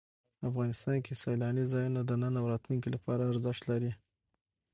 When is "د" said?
2.03-2.11